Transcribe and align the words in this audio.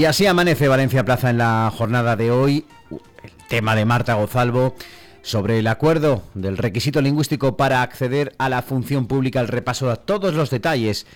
Y 0.00 0.06
así 0.06 0.24
amanece 0.24 0.66
Valencia 0.66 1.04
Plaza 1.04 1.28
en 1.28 1.36
la 1.36 1.70
jornada 1.76 2.16
de 2.16 2.30
hoy. 2.30 2.64
El 2.90 3.32
tema 3.50 3.76
de 3.76 3.84
Marta 3.84 4.14
Gozalvo 4.14 4.74
sobre 5.20 5.58
el 5.58 5.66
acuerdo 5.66 6.22
del 6.32 6.56
requisito 6.56 7.02
lingüístico 7.02 7.58
para 7.58 7.82
acceder 7.82 8.32
a 8.38 8.48
la 8.48 8.62
función 8.62 9.06
pública, 9.06 9.40
el 9.40 9.48
repaso 9.48 9.90
a 9.90 9.96
todos 9.96 10.32
los 10.32 10.48
detalles 10.48 11.06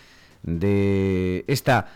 de 0.42 1.46
esta 1.46 1.86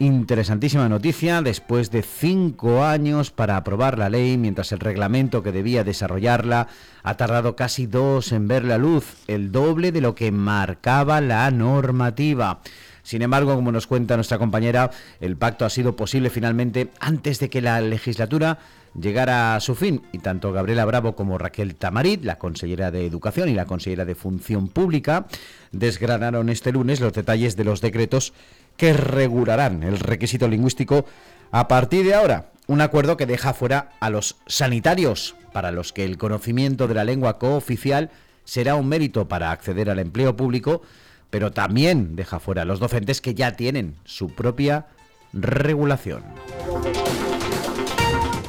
interesantísima 0.00 0.88
noticia 0.88 1.40
después 1.40 1.92
de 1.92 2.02
cinco 2.02 2.82
años 2.84 3.30
para 3.30 3.56
aprobar 3.56 3.96
la 3.96 4.10
ley, 4.10 4.38
mientras 4.38 4.72
el 4.72 4.80
reglamento 4.80 5.44
que 5.44 5.52
debía 5.52 5.84
desarrollarla 5.84 6.66
ha 7.04 7.16
tardado 7.16 7.54
casi 7.54 7.86
dos 7.86 8.32
en 8.32 8.48
ver 8.48 8.64
la 8.64 8.76
luz, 8.76 9.04
el 9.28 9.52
doble 9.52 9.92
de 9.92 10.00
lo 10.00 10.16
que 10.16 10.32
marcaba 10.32 11.20
la 11.20 11.48
normativa. 11.52 12.58
Sin 13.08 13.22
embargo, 13.22 13.54
como 13.54 13.72
nos 13.72 13.86
cuenta 13.86 14.16
nuestra 14.16 14.36
compañera, 14.36 14.90
el 15.22 15.38
pacto 15.38 15.64
ha 15.64 15.70
sido 15.70 15.96
posible 15.96 16.28
finalmente 16.28 16.90
antes 17.00 17.38
de 17.38 17.48
que 17.48 17.62
la 17.62 17.80
legislatura 17.80 18.58
llegara 19.00 19.56
a 19.56 19.60
su 19.60 19.74
fin 19.74 20.02
y 20.12 20.18
tanto 20.18 20.52
Gabriela 20.52 20.84
Bravo 20.84 21.16
como 21.16 21.38
Raquel 21.38 21.74
Tamarit, 21.74 22.22
la 22.22 22.36
consellera 22.36 22.90
de 22.90 23.06
Educación 23.06 23.48
y 23.48 23.54
la 23.54 23.64
consellera 23.64 24.04
de 24.04 24.14
Función 24.14 24.68
Pública, 24.68 25.26
desgranaron 25.72 26.50
este 26.50 26.70
lunes 26.70 27.00
los 27.00 27.14
detalles 27.14 27.56
de 27.56 27.64
los 27.64 27.80
decretos 27.80 28.34
que 28.76 28.92
regularán 28.92 29.84
el 29.84 30.00
requisito 30.00 30.46
lingüístico 30.46 31.06
a 31.50 31.66
partir 31.66 32.04
de 32.04 32.12
ahora. 32.12 32.50
Un 32.66 32.82
acuerdo 32.82 33.16
que 33.16 33.24
deja 33.24 33.54
fuera 33.54 33.92
a 34.00 34.10
los 34.10 34.36
sanitarios, 34.46 35.34
para 35.54 35.72
los 35.72 35.94
que 35.94 36.04
el 36.04 36.18
conocimiento 36.18 36.88
de 36.88 36.94
la 36.94 37.04
lengua 37.04 37.38
cooficial 37.38 38.10
será 38.44 38.74
un 38.74 38.86
mérito 38.86 39.28
para 39.28 39.50
acceder 39.50 39.88
al 39.88 39.98
empleo 39.98 40.36
público 40.36 40.82
pero 41.30 41.52
también 41.52 42.16
deja 42.16 42.40
fuera 42.40 42.62
a 42.62 42.64
los 42.64 42.80
docentes 42.80 43.20
que 43.20 43.34
ya 43.34 43.52
tienen 43.52 43.96
su 44.04 44.28
propia 44.28 44.86
regulación. 45.32 46.22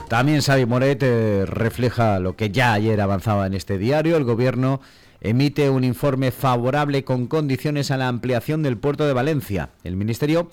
También 0.07 0.41
Xavi 0.41 0.65
Moret 0.65 1.03
eh, 1.03 1.45
refleja 1.45 2.19
lo 2.19 2.35
que 2.35 2.49
ya 2.49 2.73
ayer 2.73 2.99
avanzaba 2.99 3.45
en 3.45 3.53
este 3.53 3.77
diario. 3.77 4.17
El 4.17 4.23
gobierno 4.23 4.81
emite 5.21 5.69
un 5.69 5.83
informe 5.83 6.31
favorable 6.31 7.03
con 7.03 7.27
condiciones 7.27 7.91
a 7.91 7.97
la 7.97 8.07
ampliación 8.07 8.63
del 8.63 8.77
puerto 8.77 9.05
de 9.05 9.13
Valencia. 9.13 9.69
El 9.83 9.95
ministerio 9.95 10.49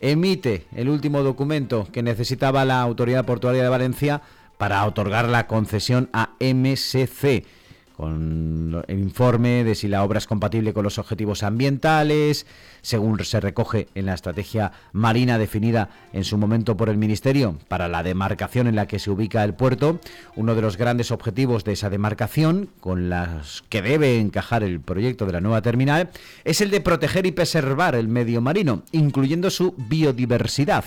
emite 0.00 0.66
el 0.74 0.88
último 0.88 1.22
documento 1.22 1.86
que 1.92 2.02
necesitaba 2.02 2.64
la 2.64 2.80
Autoridad 2.80 3.24
Portuaria 3.24 3.62
de 3.62 3.68
Valencia 3.68 4.22
para 4.58 4.84
otorgar 4.84 5.28
la 5.28 5.46
concesión 5.46 6.08
a 6.12 6.30
MSC 6.40 7.44
con 7.96 8.84
el 8.88 8.98
informe 8.98 9.64
de 9.64 9.74
si 9.74 9.88
la 9.88 10.04
obra 10.04 10.18
es 10.18 10.26
compatible 10.26 10.74
con 10.74 10.84
los 10.84 10.98
objetivos 10.98 11.42
ambientales, 11.42 12.46
según 12.82 13.24
se 13.24 13.40
recoge 13.40 13.88
en 13.94 14.04
la 14.04 14.12
estrategia 14.12 14.72
marina 14.92 15.38
definida 15.38 15.88
en 16.12 16.24
su 16.24 16.36
momento 16.36 16.76
por 16.76 16.90
el 16.90 16.98
Ministerio 16.98 17.56
para 17.68 17.88
la 17.88 18.02
demarcación 18.02 18.66
en 18.66 18.76
la 18.76 18.86
que 18.86 18.98
se 18.98 19.10
ubica 19.10 19.42
el 19.44 19.54
puerto. 19.54 19.98
Uno 20.34 20.54
de 20.54 20.60
los 20.60 20.76
grandes 20.76 21.10
objetivos 21.10 21.64
de 21.64 21.72
esa 21.72 21.88
demarcación, 21.88 22.68
con 22.80 23.08
las 23.08 23.64
que 23.70 23.80
debe 23.80 24.20
encajar 24.20 24.62
el 24.62 24.80
proyecto 24.80 25.24
de 25.24 25.32
la 25.32 25.40
nueva 25.40 25.62
terminal, 25.62 26.10
es 26.44 26.60
el 26.60 26.70
de 26.70 26.82
proteger 26.82 27.24
y 27.24 27.32
preservar 27.32 27.94
el 27.94 28.08
medio 28.08 28.42
marino, 28.42 28.82
incluyendo 28.92 29.48
su 29.48 29.74
biodiversidad, 29.76 30.84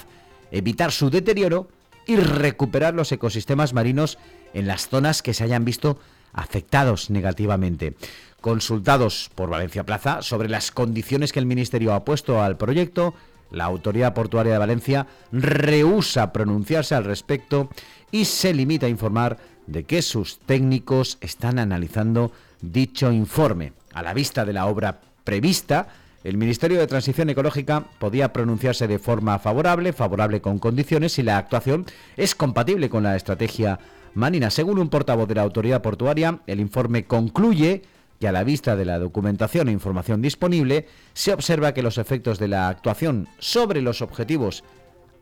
evitar 0.52 0.92
su 0.92 1.10
deterioro 1.10 1.70
y 2.06 2.18
recuperar 2.18 2.94
los 2.94 3.12
ecosistemas 3.12 3.74
marinos 3.74 4.20
en 4.54 4.68
las 4.68 4.90
zonas 4.90 5.24
que 5.24 5.34
se 5.34 5.44
hayan 5.44 5.66
visto 5.66 6.00
afectados 6.34 7.10
negativamente. 7.10 7.96
Consultados 8.42 9.30
por 9.36 9.50
Valencia 9.50 9.86
Plaza 9.86 10.22
sobre 10.22 10.50
las 10.50 10.72
condiciones 10.72 11.34
que 11.34 11.40
el 11.40 11.46
Ministerio 11.46 11.94
ha 11.94 12.06
puesto 12.06 12.42
al 12.42 12.58
proyecto, 12.58 13.14
la 13.52 13.66
Autoridad 13.66 14.14
Portuaria 14.14 14.54
de 14.54 14.60
Valencia 14.60 15.08
rehúsa 15.32 16.32
pronunciarse 16.32 16.96
al 16.96 17.04
respecto 17.04 17.70
y 18.12 18.26
se 18.26 18.54
limita 18.54 18.86
a 18.86 18.90
informar 18.90 19.38
de 19.68 19.84
que 19.84 20.02
sus 20.02 20.40
técnicos 20.40 21.18
están 21.22 21.60
analizando 21.60 22.32
dicho 22.62 23.12
informe. 23.12 23.74
A 23.94 24.02
la 24.04 24.14
vista 24.14 24.46
de 24.46 24.54
la 24.54 24.68
obra 24.68 25.02
prevista, 25.24 25.88
el 26.24 26.38
Ministerio 26.38 26.80
de 26.80 26.88
Transición 26.88 27.30
Ecológica 27.30 27.86
podía 28.00 28.34
pronunciarse 28.34 28.88
de 28.88 29.00
forma 29.00 29.40
favorable, 29.40 29.94
favorable 29.94 30.42
con 30.42 30.60
condiciones, 30.60 31.14
si 31.14 31.24
la 31.24 31.38
actuación 31.38 31.86
es 32.18 32.36
compatible 32.36 32.90
con 32.90 33.04
la 33.04 33.16
estrategia 33.16 33.80
Manina. 34.14 34.50
Según 34.50 34.80
un 34.80 34.90
portavoz 34.90 35.28
de 35.28 35.36
la 35.36 35.44
autoridad 35.44 35.82
portuaria, 35.82 36.40
el 36.48 36.60
informe 36.60 37.06
concluye 37.06 37.84
que 38.20 38.28
a 38.28 38.32
la 38.32 38.44
vista 38.44 38.76
de 38.76 38.86
la 38.86 39.00
documentación 39.00 39.70
e 39.70 39.72
información 39.72 40.22
disponible, 40.22 40.88
se 41.14 41.32
observa 41.32 41.74
que 41.74 41.84
los 41.84 41.98
efectos 41.98 42.38
de 42.38 42.50
la 42.50 42.68
actuación 42.68 43.28
sobre 43.40 43.82
los 43.82 44.02
objetivos 44.02 44.64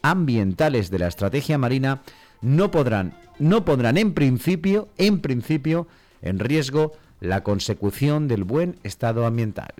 ambientales 0.01 0.89
de 0.89 0.99
la 0.99 1.07
estrategia 1.07 1.57
marina 1.57 2.01
no 2.41 2.71
podrán, 2.71 3.13
no 3.39 3.63
en 3.67 4.13
principio, 4.13 4.89
en 4.97 5.19
principio, 5.21 5.87
en 6.21 6.39
riesgo 6.39 6.93
la 7.19 7.43
consecución 7.43 8.27
del 8.27 8.43
buen 8.43 8.79
estado 8.83 9.25
ambiental. 9.25 9.73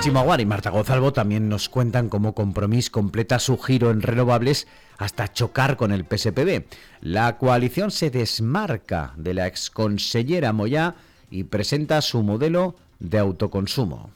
Chimaguar 0.00 0.40
y 0.40 0.46
Marta 0.46 0.70
Gozalvo 0.70 1.12
también 1.12 1.48
nos 1.48 1.68
cuentan 1.68 2.08
cómo 2.08 2.32
Compromís 2.32 2.88
completa 2.88 3.40
su 3.40 3.58
giro 3.58 3.90
en 3.90 4.00
renovables 4.00 4.68
hasta 4.96 5.32
chocar 5.32 5.76
con 5.76 5.90
el 5.90 6.04
PSPB. 6.04 6.66
La 7.00 7.36
coalición 7.36 7.90
se 7.90 8.10
desmarca 8.10 9.12
de 9.16 9.34
la 9.34 9.48
exconsellera 9.48 10.52
Moyá 10.52 10.94
y 11.30 11.44
presenta 11.44 12.00
su 12.00 12.22
modelo 12.22 12.76
de 13.00 13.18
autoconsumo. 13.18 14.10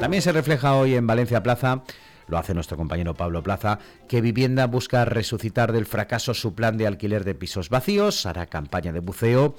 También 0.00 0.22
se 0.22 0.32
refleja 0.32 0.74
hoy 0.74 0.94
en 0.94 1.06
Valencia 1.06 1.42
Plaza 1.42 1.82
lo 2.28 2.38
hace 2.38 2.54
nuestro 2.54 2.76
compañero 2.76 3.14
Pablo 3.14 3.42
Plaza, 3.42 3.78
que 4.06 4.20
Vivienda 4.20 4.66
busca 4.66 5.04
resucitar 5.04 5.72
del 5.72 5.86
fracaso 5.86 6.34
su 6.34 6.54
plan 6.54 6.76
de 6.76 6.86
alquiler 6.86 7.24
de 7.24 7.34
pisos 7.34 7.68
vacíos, 7.68 8.26
hará 8.26 8.46
campaña 8.46 8.92
de 8.92 9.00
buceo, 9.00 9.56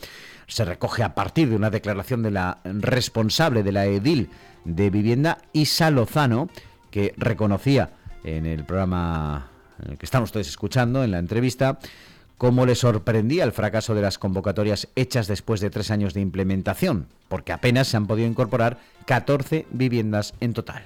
se 0.47 0.65
recoge 0.65 1.03
a 1.03 1.15
partir 1.15 1.49
de 1.49 1.55
una 1.55 1.69
declaración 1.69 2.23
de 2.23 2.31
la 2.31 2.59
responsable 2.63 3.63
de 3.63 3.71
la 3.71 3.85
edil 3.85 4.29
de 4.65 4.89
Vivienda, 4.89 5.39
Isa 5.53 5.91
Lozano, 5.91 6.49
que 6.91 7.13
reconocía 7.17 7.91
en 8.23 8.45
el 8.45 8.63
programa 8.65 9.49
que 9.97 10.05
estamos 10.05 10.31
todos 10.31 10.47
escuchando, 10.47 11.03
en 11.03 11.11
la 11.11 11.19
entrevista, 11.19 11.79
cómo 12.37 12.65
le 12.65 12.75
sorprendía 12.75 13.43
el 13.43 13.51
fracaso 13.51 13.95
de 13.95 14.01
las 14.01 14.17
convocatorias 14.17 14.87
hechas 14.95 15.27
después 15.27 15.61
de 15.61 15.69
tres 15.69 15.91
años 15.91 16.13
de 16.13 16.21
implementación, 16.21 17.07
porque 17.27 17.53
apenas 17.53 17.87
se 17.87 17.97
han 17.97 18.07
podido 18.07 18.27
incorporar 18.27 18.77
14 19.05 19.67
viviendas 19.71 20.33
en 20.39 20.53
total. 20.53 20.83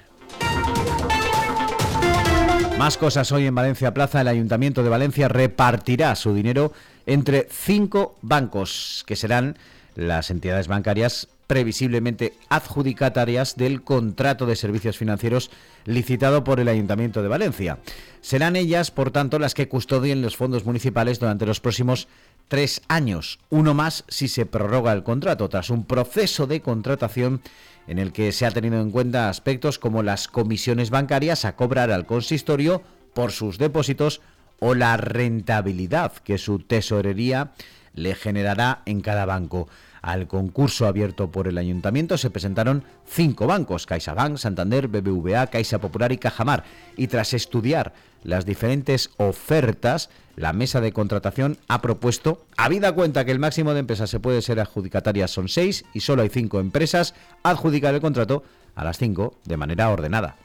Más 2.84 2.98
cosas 2.98 3.32
hoy 3.32 3.46
en 3.46 3.54
Valencia 3.54 3.94
Plaza. 3.94 4.20
El 4.20 4.28
Ayuntamiento 4.28 4.82
de 4.82 4.90
Valencia 4.90 5.26
repartirá 5.26 6.14
su 6.16 6.34
dinero 6.34 6.70
entre 7.06 7.48
cinco 7.50 8.18
bancos, 8.20 9.04
que 9.06 9.16
serán 9.16 9.56
las 9.94 10.30
entidades 10.30 10.68
bancarias 10.68 11.28
previsiblemente 11.46 12.34
adjudicatarias 12.48 13.56
del 13.56 13.82
contrato 13.82 14.46
de 14.46 14.56
servicios 14.56 14.96
financieros 14.96 15.50
licitado 15.84 16.44
por 16.44 16.60
el 16.60 16.68
Ayuntamiento 16.68 17.22
de 17.22 17.28
Valencia. 17.28 17.78
Serán 18.20 18.56
ellas, 18.56 18.90
por 18.90 19.10
tanto, 19.10 19.38
las 19.38 19.54
que 19.54 19.68
custodien 19.68 20.22
los 20.22 20.36
fondos 20.36 20.64
municipales 20.64 21.20
durante 21.20 21.46
los 21.46 21.60
próximos 21.60 22.08
tres 22.48 22.82
años, 22.88 23.38
uno 23.50 23.74
más 23.74 24.04
si 24.08 24.28
se 24.28 24.46
prorroga 24.46 24.92
el 24.92 25.02
contrato, 25.02 25.48
tras 25.48 25.70
un 25.70 25.84
proceso 25.84 26.46
de 26.46 26.60
contratación 26.60 27.40
en 27.86 27.98
el 27.98 28.12
que 28.12 28.32
se 28.32 28.46
ha 28.46 28.50
tenido 28.50 28.80
en 28.80 28.90
cuenta 28.90 29.28
aspectos 29.28 29.78
como 29.78 30.02
las 30.02 30.28
comisiones 30.28 30.90
bancarias 30.90 31.44
a 31.44 31.56
cobrar 31.56 31.90
al 31.90 32.06
consistorio 32.06 32.82
por 33.12 33.32
sus 33.32 33.58
depósitos 33.58 34.20
o 34.60 34.74
la 34.74 34.96
rentabilidad 34.96 36.12
que 36.12 36.38
su 36.38 36.58
tesorería 36.58 37.52
le 37.94 38.14
generará 38.14 38.82
en 38.86 39.00
cada 39.00 39.26
banco. 39.26 39.68
Al 40.04 40.26
concurso 40.26 40.86
abierto 40.86 41.30
por 41.30 41.48
el 41.48 41.56
ayuntamiento 41.56 42.18
se 42.18 42.28
presentaron 42.28 42.84
cinco 43.06 43.46
bancos, 43.46 43.86
CaixaBank, 43.86 44.36
Santander, 44.36 44.86
BBVA, 44.86 45.46
Caixa 45.46 45.78
Popular 45.78 46.12
y 46.12 46.18
Cajamar, 46.18 46.62
y 46.94 47.06
tras 47.06 47.32
estudiar 47.32 47.94
las 48.22 48.44
diferentes 48.44 49.08
ofertas, 49.16 50.10
la 50.36 50.52
mesa 50.52 50.82
de 50.82 50.92
contratación 50.92 51.56
ha 51.68 51.80
propuesto, 51.80 52.44
habida 52.58 52.92
cuenta 52.92 53.24
que 53.24 53.30
el 53.30 53.38
máximo 53.38 53.72
de 53.72 53.80
empresas 53.80 54.10
se 54.10 54.20
puede 54.20 54.42
ser 54.42 54.60
adjudicatarias 54.60 55.30
son 55.30 55.48
seis 55.48 55.86
y 55.94 56.00
solo 56.00 56.20
hay 56.20 56.28
cinco 56.28 56.60
empresas, 56.60 57.14
adjudicar 57.42 57.94
el 57.94 58.02
contrato 58.02 58.44
a 58.74 58.84
las 58.84 58.98
cinco 58.98 59.38
de 59.46 59.56
manera 59.56 59.88
ordenada. 59.88 60.36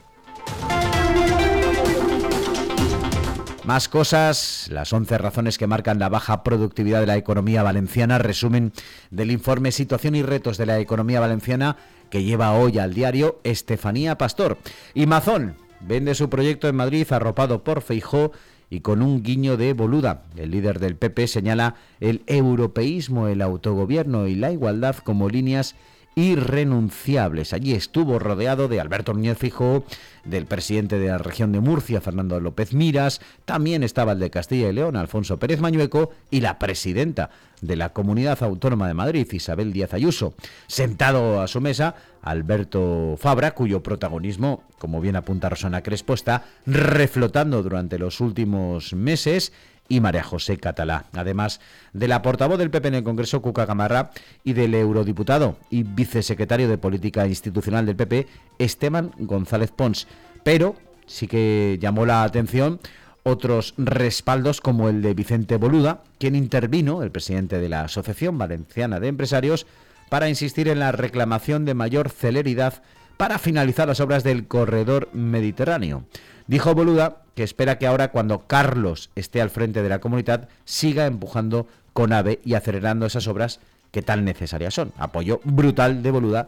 Más 3.69 3.87
cosas, 3.87 4.65
las 4.71 4.91
11 4.91 5.19
razones 5.19 5.59
que 5.59 5.67
marcan 5.67 5.99
la 5.99 6.09
baja 6.09 6.43
productividad 6.43 7.01
de 7.01 7.05
la 7.05 7.17
economía 7.17 7.61
valenciana, 7.61 8.17
resumen 8.17 8.73
del 9.11 9.29
informe 9.29 9.71
Situación 9.71 10.15
y 10.15 10.23
retos 10.23 10.57
de 10.57 10.65
la 10.65 10.79
economía 10.79 11.19
valenciana 11.19 11.77
que 12.09 12.23
lleva 12.23 12.53
hoy 12.53 12.79
al 12.79 12.95
diario 12.95 13.39
Estefanía 13.43 14.17
Pastor. 14.17 14.57
Y 14.95 15.05
Mazón 15.05 15.53
vende 15.81 16.15
su 16.15 16.31
proyecto 16.31 16.67
en 16.67 16.77
Madrid 16.77 17.05
arropado 17.11 17.63
por 17.63 17.81
Feijó 17.81 18.31
y 18.71 18.79
con 18.79 19.03
un 19.03 19.21
guiño 19.21 19.55
de 19.55 19.73
boluda. 19.73 20.23
El 20.35 20.49
líder 20.49 20.79
del 20.79 20.95
PP 20.95 21.27
señala 21.27 21.75
el 21.99 22.23
europeísmo, 22.25 23.27
el 23.27 23.39
autogobierno 23.43 24.25
y 24.25 24.33
la 24.33 24.51
igualdad 24.51 24.95
como 24.95 25.29
líneas 25.29 25.75
irrenunciables. 26.19 27.53
Allí 27.53 27.73
estuvo 27.73 28.19
rodeado 28.19 28.67
de 28.67 28.79
Alberto 28.79 29.13
Núñez 29.13 29.37
Fijo, 29.37 29.85
del 30.25 30.45
presidente 30.45 30.99
de 30.99 31.07
la 31.07 31.17
región 31.17 31.51
de 31.51 31.61
Murcia, 31.61 32.01
Fernando 32.01 32.39
López 32.39 32.73
Miras, 32.73 33.21
también 33.45 33.83
estaba 33.83 34.11
el 34.11 34.19
de 34.19 34.29
Castilla 34.29 34.69
y 34.69 34.73
León, 34.73 34.95
Alfonso 34.95 35.39
Pérez 35.39 35.61
Mañueco, 35.61 36.11
y 36.29 36.41
la 36.41 36.59
presidenta 36.59 37.29
de 37.61 37.75
la 37.75 37.89
Comunidad 37.93 38.41
Autónoma 38.43 38.87
de 38.87 38.93
Madrid, 38.93 39.27
Isabel 39.31 39.73
Díaz 39.73 39.93
Ayuso. 39.93 40.33
Sentado 40.67 41.41
a 41.41 41.47
su 41.47 41.61
mesa, 41.61 41.95
Alberto 42.21 43.15
Fabra, 43.17 43.51
cuyo 43.51 43.81
protagonismo, 43.81 44.63
como 44.77 45.01
bien 45.01 45.15
apunta 45.15 45.49
Rosana 45.49 45.83
Crespo, 45.83 46.13
está 46.13 46.43
reflotando 46.65 47.63
durante 47.63 47.97
los 47.97 48.19
últimos 48.19 48.93
meses 48.93 49.53
y 49.89 49.99
María 49.99 50.23
José 50.23 50.57
Catalá, 50.57 51.05
además 51.13 51.59
de 51.91 52.07
la 52.07 52.21
portavoz 52.21 52.59
del 52.59 52.69
PP 52.69 52.87
en 52.87 52.95
el 52.95 53.03
Congreso, 53.03 53.41
Cuca 53.41 53.65
Gamarra, 53.65 54.11
y 54.43 54.53
del 54.53 54.75
eurodiputado 54.75 55.57
y 55.69 55.83
vicesecretario 55.83 56.69
de 56.69 56.77
Política 56.77 57.27
Institucional 57.27 57.85
del 57.85 57.95
PP, 57.95 58.27
Esteban 58.59 59.11
González 59.17 59.71
Pons. 59.71 60.07
Pero 60.43 60.75
sí 61.07 61.27
que 61.27 61.77
llamó 61.81 62.05
la 62.05 62.23
atención 62.23 62.79
otros 63.23 63.73
respaldos 63.77 64.61
como 64.61 64.89
el 64.89 65.01
de 65.01 65.13
Vicente 65.13 65.57
Boluda, 65.57 66.03
quien 66.19 66.35
intervino, 66.35 67.03
el 67.03 67.11
presidente 67.11 67.59
de 67.59 67.69
la 67.69 67.81
Asociación 67.81 68.37
Valenciana 68.37 68.99
de 68.99 69.07
Empresarios, 69.07 69.65
para 70.09 70.29
insistir 70.29 70.67
en 70.67 70.79
la 70.79 70.91
reclamación 70.91 71.65
de 71.65 71.73
mayor 71.73 72.09
celeridad 72.09 72.81
para 73.17 73.37
finalizar 73.37 73.87
las 73.87 73.99
obras 73.99 74.23
del 74.23 74.47
corredor 74.47 75.09
mediterráneo. 75.13 76.05
Dijo 76.47 76.73
Boluda 76.73 77.17
que 77.39 77.45
espera 77.45 77.77
que 77.77 77.87
ahora 77.87 78.09
cuando 78.09 78.47
Carlos 78.47 79.11
esté 79.15 79.41
al 79.41 79.49
frente 79.49 79.81
de 79.81 79.87
la 79.87 80.01
comunidad 80.01 80.49
siga 80.65 81.05
empujando 81.05 81.67
con 81.93 82.11
AVE 82.11 82.41
y 82.43 82.55
acelerando 82.55 83.05
esas 83.05 83.29
obras 83.29 83.61
que 83.91 84.01
tan 84.01 84.25
necesarias 84.25 84.73
son. 84.73 84.91
Apoyo 84.97 85.39
brutal 85.45 86.03
de 86.03 86.11
Boluda 86.11 86.47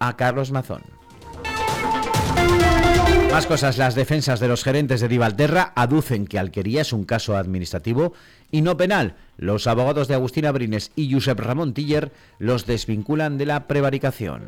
a 0.00 0.16
Carlos 0.16 0.50
Mazón. 0.50 0.82
Más 3.30 3.46
cosas, 3.46 3.78
las 3.78 3.94
defensas 3.94 4.40
de 4.40 4.48
los 4.48 4.64
gerentes 4.64 5.00
de 5.00 5.06
Divalterra 5.06 5.72
aducen 5.76 6.26
que 6.26 6.40
Alquería 6.40 6.80
es 6.80 6.92
un 6.92 7.04
caso 7.04 7.36
administrativo 7.36 8.12
y 8.50 8.62
no 8.62 8.76
penal. 8.76 9.14
Los 9.36 9.68
abogados 9.68 10.08
de 10.08 10.14
Agustín 10.14 10.46
Abrines 10.46 10.90
y 10.96 11.12
Josep 11.12 11.38
Ramón 11.38 11.72
Tiller 11.72 12.10
los 12.40 12.66
desvinculan 12.66 13.38
de 13.38 13.46
la 13.46 13.68
prevaricación. 13.68 14.42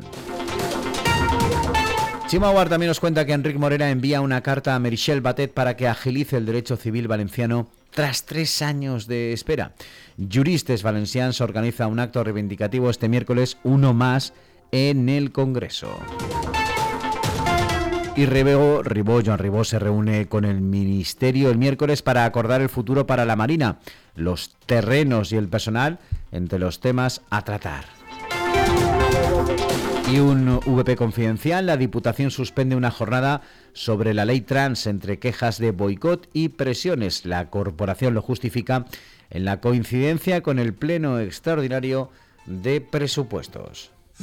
Chimauar 2.27 2.69
también 2.69 2.87
nos 2.87 2.99
cuenta 2.99 3.23
que 3.23 3.33
Enrique 3.33 3.59
Morera 3.59 3.91
envía 3.91 4.19
una 4.19 4.41
carta 4.41 4.73
a 4.73 4.79
Merichel 4.79 5.21
Batet 5.21 5.53
para 5.53 5.77
que 5.77 5.87
agilice 5.87 6.37
el 6.37 6.47
derecho 6.47 6.75
civil 6.75 7.07
valenciano 7.07 7.67
tras 7.91 8.25
tres 8.25 8.63
años 8.63 9.05
de 9.05 9.31
espera. 9.31 9.73
Juristes 10.17 10.81
Valencians 10.81 11.39
organiza 11.39 11.85
un 11.85 11.99
acto 11.99 12.23
reivindicativo 12.23 12.89
este 12.89 13.09
miércoles, 13.09 13.57
uno 13.63 13.93
más, 13.93 14.33
en 14.71 15.07
el 15.07 15.31
Congreso. 15.31 15.99
Y 18.15 18.25
Ribó, 18.25 18.81
Ribó, 18.81 19.21
Joan 19.23 19.37
Ribó 19.37 19.63
se 19.63 19.77
reúne 19.77 20.27
con 20.27 20.45
el 20.45 20.61
Ministerio 20.61 21.51
el 21.51 21.59
miércoles 21.59 22.01
para 22.01 22.25
acordar 22.25 22.59
el 22.59 22.69
futuro 22.69 23.05
para 23.05 23.25
la 23.25 23.35
Marina, 23.35 23.77
los 24.15 24.55
terrenos 24.65 25.31
y 25.31 25.35
el 25.35 25.47
personal 25.47 25.99
entre 26.31 26.57
los 26.57 26.79
temas 26.79 27.21
a 27.29 27.43
tratar. 27.43 27.85
Y 30.11 30.19
un 30.19 30.59
VP 30.63 30.95
confidencial, 30.97 31.65
la 31.65 31.77
Diputación 31.77 32.29
suspende 32.29 32.75
una 32.75 32.91
jornada 32.91 33.41
sobre 33.73 34.13
la 34.13 34.23
ley 34.23 34.41
trans 34.41 34.85
entre 34.85 35.17
quejas 35.17 35.57
de 35.57 35.71
boicot 35.71 36.29
y 36.31 36.49
presiones. 36.49 37.25
La 37.25 37.49
corporación 37.49 38.13
lo 38.13 38.21
justifica 38.21 38.85
en 39.31 39.45
la 39.45 39.61
coincidencia 39.61 40.41
con 40.41 40.59
el 40.59 40.75
Pleno 40.75 41.19
Extraordinario 41.19 42.11
de 42.45 42.81
Presupuestos. 42.81 43.94